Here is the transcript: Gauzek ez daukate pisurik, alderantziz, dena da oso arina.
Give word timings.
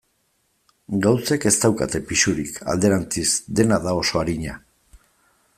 Gauzek 1.05 1.45
ez 1.49 1.53
daukate 1.65 2.01
pisurik, 2.13 2.59
alderantziz, 2.75 3.29
dena 3.61 3.83
da 3.87 3.97
oso 4.03 4.23
arina. 4.27 4.61